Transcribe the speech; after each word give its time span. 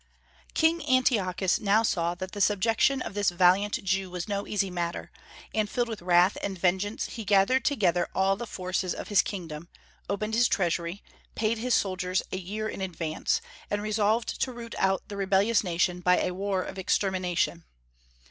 King 0.55 0.83
Antiochus 0.89 1.59
now 1.59 1.83
saw 1.83 2.15
that 2.15 2.31
the 2.31 2.41
subjection 2.41 3.03
of 3.03 3.13
this 3.13 3.29
valiant 3.29 3.83
Jew 3.83 4.09
was 4.09 4.27
no 4.27 4.47
easy 4.47 4.71
matter; 4.71 5.11
and 5.53 5.69
filled 5.69 5.87
with 5.89 6.01
wrath 6.01 6.39
and 6.41 6.57
vengeance 6.57 7.05
he 7.05 7.23
gathered 7.23 7.63
together 7.63 8.07
all 8.15 8.35
the 8.35 8.47
forces 8.47 8.95
of 8.95 9.09
his 9.09 9.21
kingdom, 9.21 9.67
opened 10.09 10.33
his 10.33 10.47
treasury, 10.47 11.03
paid 11.35 11.59
his 11.59 11.75
soldiers 11.75 12.23
a 12.31 12.37
year 12.37 12.67
in 12.67 12.81
advance, 12.81 13.41
and 13.69 13.83
resolved 13.83 14.41
to 14.41 14.51
root 14.51 14.73
out 14.79 15.07
the 15.07 15.17
rebellious 15.17 15.63
nation 15.63 15.99
by 15.99 16.17
a 16.19 16.33
war 16.33 16.63
of 16.63 16.79
extermination. 16.79 17.63